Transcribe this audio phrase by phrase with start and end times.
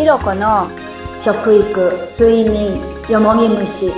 [0.00, 0.66] ひろこの
[1.22, 3.92] 食育睡眠よもぎ虫。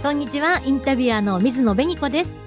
[0.00, 2.38] こんにちはインタビュアーの水野紅子です。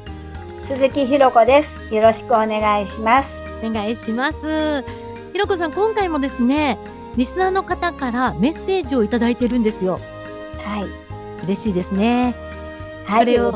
[0.70, 1.94] 鈴木ひろこです。
[1.94, 3.30] よろしくお願いします。
[3.62, 4.86] お願いします。
[5.34, 6.78] ひろこさん今回もですね
[7.18, 10.00] リスナーの方からメッセージをいただいてるんですよ。
[10.60, 11.44] はい。
[11.44, 12.34] 嬉しいですね。
[13.06, 13.52] はいこれを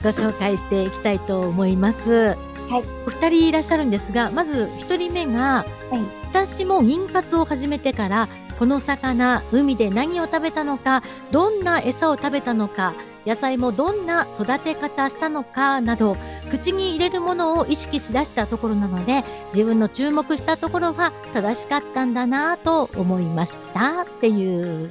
[0.00, 2.36] ご紹介していきたいと思います
[2.68, 8.28] はいお二人いらっしゃるんですがまず一人目がはい私も妊活を始めてから
[8.58, 12.92] この魚海で何を食べたのかどんな餌を食べたのか
[13.24, 16.16] 野菜もどんな育て方したのかなど
[16.50, 24.90] 口に入れるものを意識しだしたところなので自分の注目したところは正しかったんだなと思いましたっていう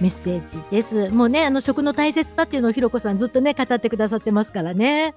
[0.00, 1.08] メッセージです。
[1.08, 5.14] もうね、あの食の大切さっていうのをひろこさんずっとね、語ってくださってますからね。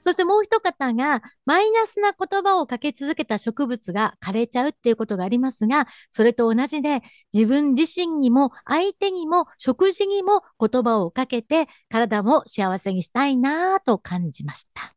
[0.00, 14.94] そしてもう一方が、マイナスな言葉をかけ続けた植物が枯れちゃうっていうことがありますが、それと同じで、自分自身にも相手にも食事にも言葉をかけて、体も幸せにしたいなぁと感じました。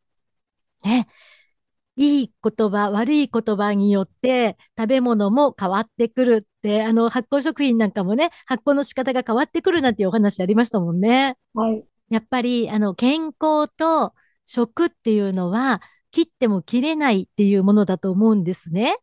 [0.84, 1.08] ね。
[1.98, 11.38] いい言葉、悪い言葉によって食べ物も変わってくるって、あの発酵食品なんかもね、発酵の仕方が変わってくるなんていうお話ありましたもんね。
[11.54, 14.14] はいやっぱり、あの、健康と
[14.54, 18.98] 食っていうのは、切っても切れないっていうものだと思うんですね。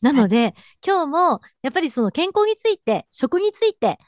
[0.00, 3.98] なので、今日も、やっぱりその健康について、食について、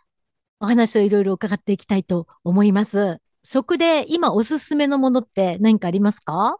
[0.58, 3.20] お話をいろいろ伺っていきたいと思います。
[3.44, 6.56] 食で今おすすめのものって何かありますか？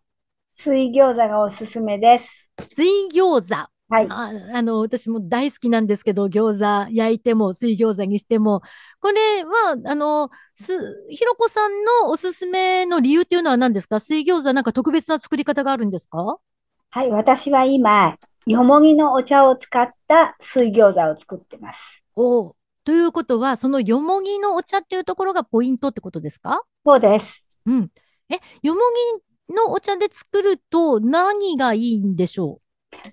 [0.47, 3.69] 水餃子がおすすめです水餃子。
[3.89, 8.63] はいああの、私も大好きなんですけど、餃子焼いても水餃子にしても、
[9.05, 10.73] これは、あの、す、
[11.11, 14.01] ひろこさんのおすすめの理由っていうのは何ですか？
[14.01, 16.39] 水餃子なんか特別な作り方があるんですか？
[16.89, 22.03] はい私は今よもぎのお茶を使った水餃子を作ってます。
[22.17, 26.63] おうということは、そのよもぎのお茶っていうところがポイントってことですか？
[26.87, 27.45] そうです。
[27.67, 27.91] うん。
[28.31, 28.81] え、よも
[29.51, 32.63] ぎのお茶で作ると何がいいんでしょ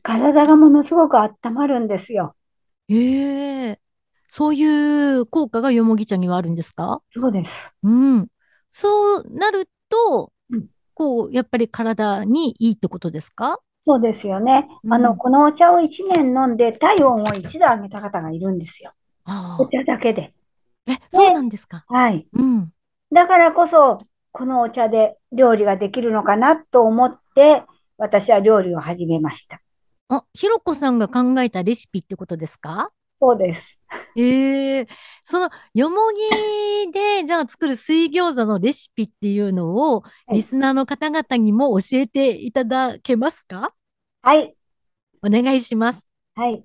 [0.04, 2.34] 体がものすごく温まるんですよ。
[2.88, 3.80] うへえ。
[4.34, 4.64] そうい
[5.18, 7.02] う効果がよもぎ茶にはあるんですか？
[7.10, 8.28] そうですうん。
[8.72, 13.60] そうなるとうん、こう、やっぱり体にいいってことですか？
[13.84, 14.70] そうですよね。
[14.90, 18.94] あの、うんこのお茶を1年飲んで体温を1度上げた方がいるんですよ。
[19.60, 19.66] お。
[19.66, 20.34] 茶だけで。
[20.88, 21.84] え、そうなんですか？
[21.90, 22.26] はい。
[22.32, 22.70] うん。
[23.12, 23.98] だからこそ、
[24.32, 27.64] このお茶で料理ができるのかなと思って、
[27.98, 29.60] 私は料理を始めました。
[30.08, 32.92] あ、ひろこさんが考えたレシピってことですか？
[33.20, 33.78] そうです。
[34.16, 34.88] ええ
[35.24, 35.98] その、よも
[36.86, 43.72] ぎで、じゃあ作る水餃子のレシピっていうのを、はいリスナーの方々にも教えていただけますか？
[44.22, 44.56] はい。
[45.24, 46.08] お願いします。
[46.36, 46.64] はい。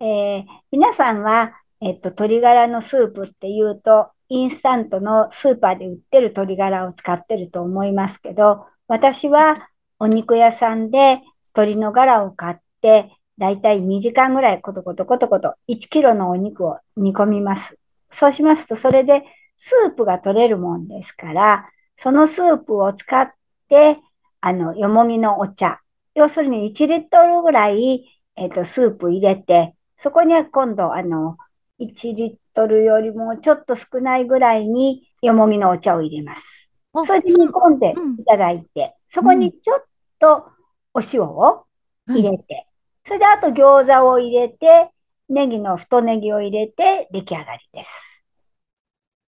[0.00, 11.22] えー皆さんは、えっと、鶏ガラのスープっていうと、インスタントのスーパーで売ってる鶏ガラを使ってると思いますけど、私はお肉屋さんで
[11.54, 17.76] 鶏のガラを買って、だいたい2時間ぐらいコトコトコトコト1キロのお肉を煮込みます。
[18.10, 19.24] そうしますと、それで
[19.56, 23.30] スープが取れるもんですから、そのスープを使っ
[23.68, 23.98] て、
[24.40, 25.80] あの、よもぎのお茶、
[26.14, 31.36] 要するに1リットルぐらい、えっと、スープ入れて、そこには今度、あの、
[31.78, 36.70] 1リットルよりもちょっと少ないぐらいによもぎのお茶を入れます。
[36.94, 39.84] あそれで煮込んでいただいて、そこにちょっ
[40.18, 40.46] と
[40.94, 41.64] お塩を
[42.08, 42.66] 入れて、
[43.06, 44.90] それであと餃子を入れて、
[45.28, 47.90] ネギの太ネギを入れて出来上がりです。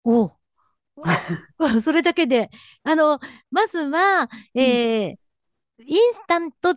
[0.05, 0.33] おう
[1.05, 1.19] あ
[1.81, 2.51] それだけで、
[2.83, 5.19] あの、まずは、えー
[5.81, 6.75] インスタント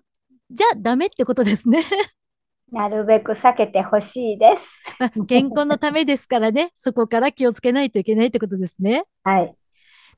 [0.51, 1.83] じゃダメってことですね。
[2.71, 4.83] なるべく避けてほしいです。
[5.27, 9.05] 健康のためですからね、そこから気をつけないといけないってことですね。
[9.23, 9.55] はい。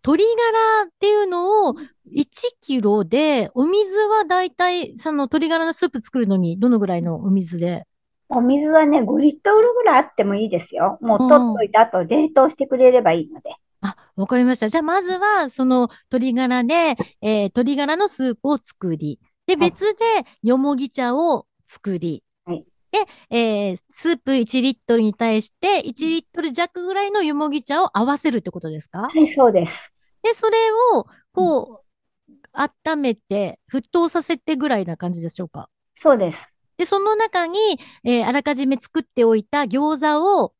[0.05, 1.75] 鶏ガラっていうのを
[2.11, 2.27] 1
[2.61, 7.85] キロで、お水はだいたい、その鶏ガラのスープ作るのにどのぐらいのお水で？
[8.29, 10.97] お水はね、5リットルぐらいあってもいいですよ。
[11.01, 13.51] もう取っといた後、冷凍してくれればいいので。
[13.81, 14.69] あ、わかりました。
[14.69, 16.73] じゃあ、まずは、その鶏ガラで、
[17.21, 19.71] えー鶏ガラのスープを作り、で、はい。
[19.71, 20.03] 別で、
[20.41, 22.65] よもぎ茶を作り、はい。
[22.91, 29.03] で、えースープ1リットルに対して、1リットル弱ぐらいのよもぎ茶を合わせるってことですか？
[29.03, 29.92] はい、そうです。
[30.23, 30.57] で、それ
[30.95, 31.83] を、こ
[32.27, 35.69] う、温めて、沸騰させてぐらいな感じでしょうか？
[35.95, 36.49] そうです。
[36.77, 37.57] で、その中に、
[38.03, 40.53] えーあらかじめ作っておいた餃子を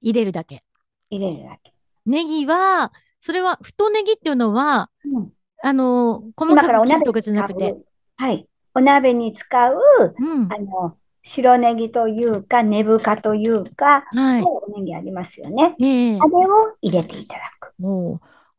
[0.00, 0.62] 入れるだけ。
[1.10, 1.72] 入れるだけ。
[2.06, 5.32] ネギは、それは、太ネギっていうのは、うん。
[5.62, 7.76] あの、細今かく切るとかじゃなくて、
[8.16, 8.48] はい。
[8.74, 9.78] お鍋に使う、
[10.18, 10.48] うん。
[10.52, 14.42] あの、白ネギというか、根深というか、はい。
[14.42, 15.76] おネギありますよね。
[15.80, 17.74] ええあれを入れていただく。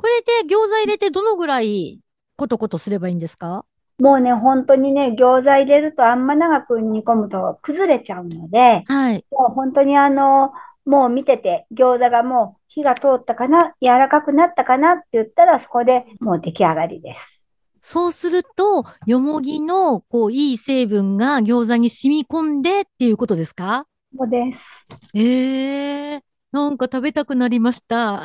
[0.03, 2.01] これで餃子入れてどのぐらい
[2.35, 3.63] コトコトすればいいんですか？
[3.99, 9.25] もうね、本当にね、餃子入れるとあんま長く煮込むと崩れちゃうので、はい。
[9.31, 10.51] もう本当にあの、
[10.85, 17.47] もう見てて、餃子がもう火が通ったかな、柔らかくなったかなって言ったら、そこでもう出来上がりです。
[17.81, 23.85] そうすると、よもぎの、こう、いい成分が餃子に染み込んでっていうことですか？
[24.17, 24.85] そうです。
[25.13, 28.23] ええなんか食べたくなりました。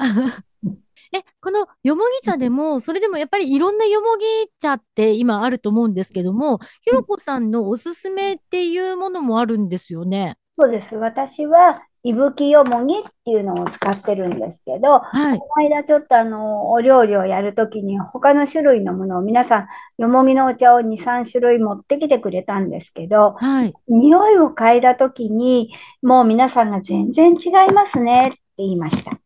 [1.13, 4.25] え、このよもぎ茶でも、それでもやっぱりいろんなよもぎ
[4.61, 10.37] 茶って今あると思うんですけども、ひろこさんのおすすめっていうものもあるんですよね？
[10.53, 10.97] そうです。
[10.97, 15.39] 私は、いぶきよもぎっていうのを使ってるんですけど、はい。
[15.39, 19.67] この間ちょっとあの、お料理をやるときに他の種類のものを皆さん、
[19.99, 23.75] よもぎのお茶を2、3種類持ってきてくれたんですけど、はい。
[23.89, 29.19] 匂いを嗅いだときに、もう皆さんが全然違いますねって言いました。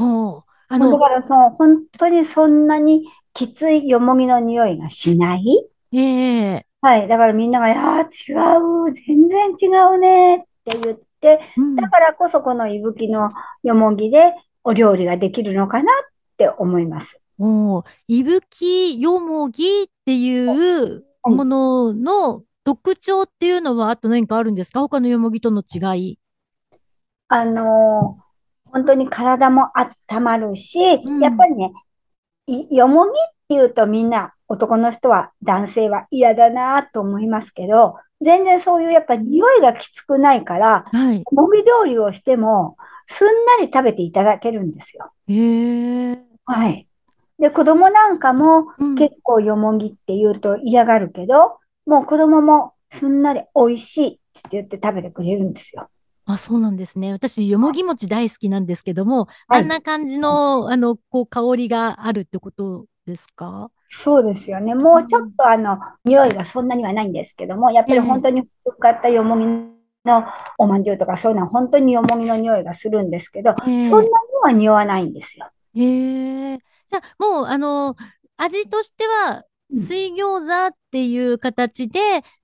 [0.00, 5.66] おーあだの、からその本当にそんなにきついよもぎの匂いがしない？
[5.92, 5.98] え
[6.56, 7.08] えはい。
[7.08, 13.30] だからみんなが、いやー違う、全然違うねって言って、うんだからこそこのいぶきの
[13.62, 17.20] よもぎでお料理ができるのかなって思います。
[17.38, 24.80] おーいぶきよもぎっていうはいものの特徴っていうのはあと何かあるんですか？
[24.80, 26.18] 他のよもぎとの違い。
[27.28, 28.25] あのー
[28.76, 31.72] 本当に体も温まるし、うんやっぱりね、
[32.46, 33.12] いよもぎっ
[33.48, 41.16] ていうとみんな男の人は男性は嫌だなと思いますけど、全然そういうやっぱ匂いがきつくないから、はい。
[41.20, 42.76] よもぎ料理をしても
[43.06, 45.10] すんなり食べていただけるんですよ。
[45.28, 46.18] へえ。
[46.44, 46.86] はい。
[47.38, 54.18] で、子供なんかもうん結構よもぎって言うと嫌がるけど、もう子供もすんなり美味しいって
[54.50, 55.88] 言って食べてくれるんですよ。
[56.26, 57.12] あ、そうなんですね。
[57.12, 63.70] 私、よもぎ餅大好きなんですけども、はいあんな感じの、あの、こう、香りがあるってことですか？
[63.86, 64.74] そうですよね。
[64.74, 70.24] もうちょっとあの、匂いがそんなにはないんですけども、やっぱり本当に古かったよもぎの
[70.58, 74.10] おまんじゅうとかそういうのは本当によもぎの匂いがするんですけど、ええそんなに
[74.42, 75.46] は匂わないんですよ。
[75.74, 76.58] へえ。
[76.90, 77.94] じゃあ、もう、あの、
[78.36, 79.42] 味としては、うん
[79.74, 82.00] 水餃子っていう形で、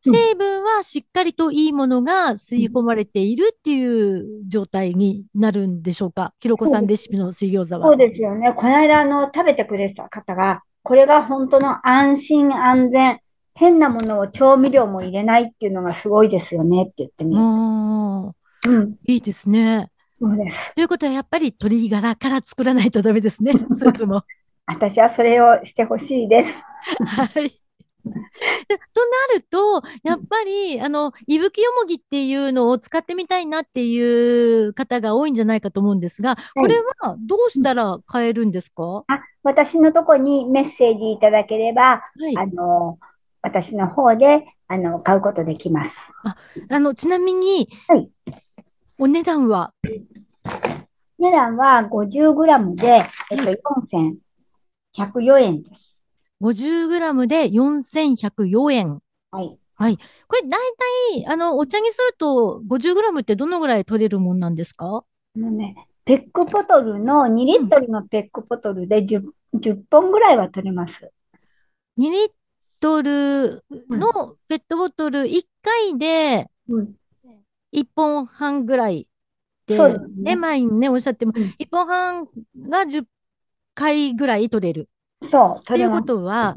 [0.06, 6.34] うん成分はしっかりといいものが吸い込まれているっていう状態になるんでしょうか？
[6.40, 7.86] ひろこさんレシピの水餃子は。
[7.86, 8.52] そうですよね。
[8.56, 13.20] この間あの、食べてくれた方が、これが本当の安心安全、
[13.54, 17.40] 変なものを調味料も入れないっていうのがすごいですよねって言ってみる。
[17.40, 18.32] あ
[18.66, 19.88] あ、うん、いいですね。
[20.12, 20.74] そうです。
[20.74, 24.24] ということは、やっぱり鶏ガラから作らないとダメですね、スープも。
[24.72, 26.54] 私はそれをしてほしいです。
[27.04, 27.62] はい。
[28.68, 38.82] でとなると、やっぱり、あの、いぶきよもぎっていうのを使ってみたいなっていう方が多いんじゃないかと思うんですが、これはどうしたら買えるんですか？
[38.82, 42.36] はあ、私のとこにメッセージいただければ、い。
[42.36, 42.98] あの、
[43.40, 46.10] 私の方で、あの、買うことできます。
[46.68, 48.10] あの、ちなみにはい、
[48.98, 49.72] お値段は、
[51.18, 53.52] 値段は 50g で、えっと、
[54.96, 56.00] 4104円です。
[56.42, 59.00] 50g で4104円。
[59.30, 59.96] はい。
[59.96, 60.60] これ、大
[61.14, 65.04] 体、あの、お茶にすると 50g ってどのぐらい取れるもんなんですか？
[65.34, 69.22] あのね、ペックボトルの2リットルのペックボトルで 10,
[69.56, 71.10] 10本ぐらいは取れます。
[71.98, 72.30] 2リッ
[72.80, 76.94] トルのペットボトル1回でうん。
[77.72, 79.08] 1本半ぐらい
[79.66, 82.24] で、そうですね前にね、おっしゃっても、うん1本半
[82.68, 83.04] が10
[83.74, 84.88] 回ぐらい取れる。
[85.22, 86.02] そう、というこ。
[86.02, 86.54] とは、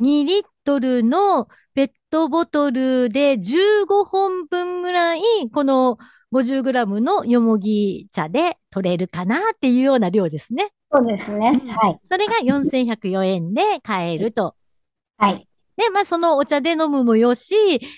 [0.00, 5.20] 2リットルのペットボトルで15本分ぐらい、
[5.52, 5.98] この
[6.32, 10.70] 50g のよもぎ茶で取れるかなっていうような量ですね。
[10.92, 11.52] そうですね。
[11.76, 11.98] はい。
[12.10, 14.54] それが4104円で買えると。
[15.18, 15.48] はい。
[15.76, 17.54] で、まあ、そのお茶で飲むもよし、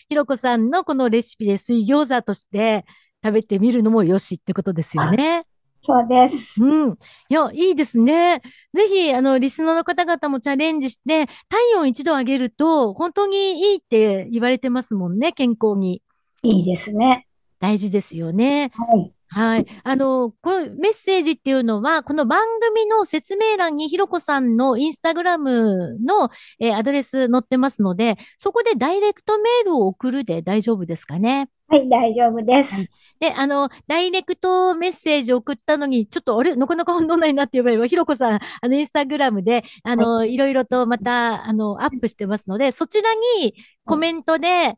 [0.09, 2.87] ひろこさんのこのレシピで水餃子として
[3.23, 5.47] 食べてみるのもよしってことですよね。
[5.87, 6.61] そうです。
[6.61, 6.93] うん。
[6.93, 8.41] いや、いいですね。
[8.73, 16.03] ぜひ、あの、リスナーの方々もチャレンジして、体温一度上げると、本当にいいって言われてますもんね、健康に。
[16.43, 17.27] いいですね。
[17.61, 18.71] 大事ですよね。
[18.75, 19.16] はい。
[19.29, 19.67] はい。
[19.83, 26.31] あの、このメッセージっていうのは、この番組の説明欄にひろこさんのインスタグラムの、
[26.61, 31.49] えーアドレス載ってますので、そこでダイレクトメールを送るで大丈夫ですかね？
[31.69, 32.75] はい、大丈夫です。
[32.75, 43.09] はいで、あの、ダイレクトメッセージ送ったのに、ちょっと、あれ、なかなか反応ないなって言えば、ひろこさん、あの、インスタグラムで、あの、いろいろとまた、あの、アップしてますので、そちら
[43.41, 43.55] に
[43.87, 44.75] コメントで、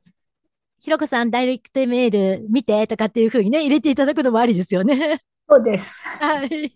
[0.80, 5.20] ひろこさん、ダイレクトメール見てとかっていうふうにね、入れていただくのもありですよね。
[5.48, 6.00] そうです。
[6.02, 6.72] はい。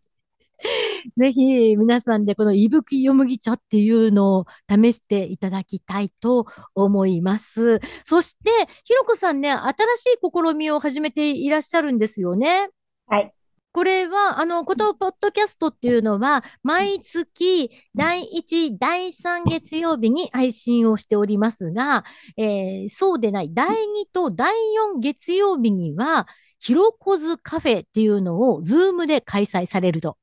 [1.17, 7.81] ぜひ皆さんでこのいぶきよむぎ茶っていうのを試していただきたいと思います。
[8.05, 8.51] そして、
[8.85, 12.69] ひろこさんね、新しい試みを始めていらっしゃるんですよね。
[13.07, 13.35] はい。
[13.73, 22.05] これは、あの、このポッドキャストっていうのは、毎月第1、第3月曜日に配信をしておりますが、
[22.37, 23.75] えーそうでない、第2
[24.13, 24.55] と第
[24.97, 26.27] 4月曜日には、
[26.59, 30.19] ひろこずカフェっていうのを、ズームで開催されると。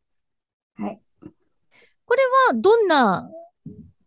[0.78, 1.02] はい。
[2.06, 3.30] これはどんな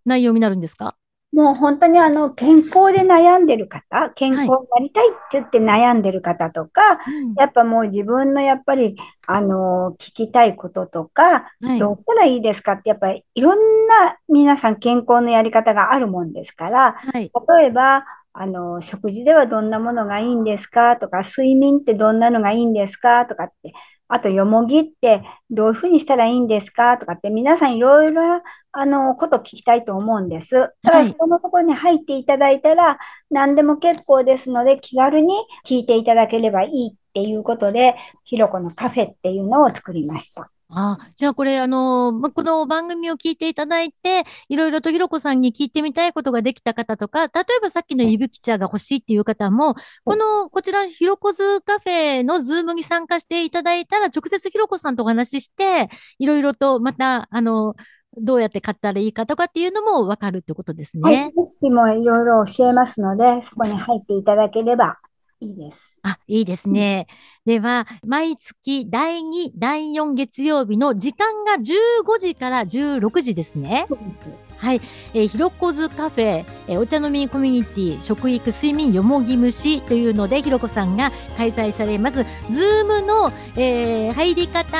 [0.04, 0.96] 内容になるんですか？
[1.32, 6.98] もう本当にあの、健康で悩んでる方、健康になりたいって言って悩んでる方とか、
[7.38, 8.96] やっぱもう自分のやっぱり、
[9.26, 11.78] あの、聞きたいこととか、はい。
[11.78, 17.30] どうしたらいいですかって、やっぱりいろんな皆さん健康のやり方があるもんですから、はい。
[17.58, 23.72] 例えば、あの、食事ではどんなものがいいんですかとか、睡眠ってどんなのがいいんですかとかって、
[24.14, 26.98] あと、よもぎってどういうふうにしたらいいんですか？
[26.98, 28.42] とかって、皆さんいろいろ、
[28.72, 30.54] あの、こと聞きたいと思うんです。
[30.54, 32.98] だから、はいそこのところに入っていただいたら、
[33.30, 35.34] 何でも結構ですので、気軽に
[35.66, 40.50] 聞いていただければいいっていうことで、ひろこのカフェっていうのを作りました。
[40.74, 48.16] あ、じゃあこれ、あの、ま、この番組を聞いていただいて、いろいろとひろこさんに聞いてみたいことができた方とか、例えばさっきのい。
[48.22, 49.74] ぶき茶が欲しいっていう方も、
[50.04, 55.88] この、こちら、ひろこずカフェのズームに参加していただいたら、直接ひろこさんとお話しして、
[56.18, 57.74] いろいろとまた、あの、
[58.16, 61.32] どうやって買ったらいいかとかっていうのもわかるってことですはい、ね。
[61.36, 64.98] レシピもいろいろ教えますので、そこに入っていただければ
[65.42, 65.98] いいです。
[66.04, 67.06] あ、いいですね。
[67.44, 73.86] では、毎月第2、第4月曜日の時間が15時から16時ですね。
[73.88, 74.26] そうです。
[74.56, 74.80] はい。
[75.14, 82.24] えーひろこずカフェ、えーお茶飲みコミュニティ、食育、睡眠、よもぎ虫というので、ひろこさんが開催されます。
[82.48, 84.76] ズームの、えー入り方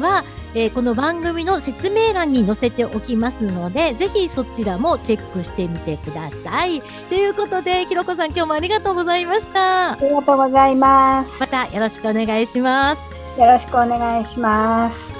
[0.00, 0.24] は、
[0.54, 6.80] えーこの番組の説明欄に載せておきますので、ぜひそちらもチェックしてみてください。
[7.08, 9.98] ということで、ひろこさん今日もありがとうございましたあ。
[10.00, 11.38] りがとうございます。
[11.40, 13.10] またよろしくお願いします。
[13.38, 15.17] よろしくお願いします。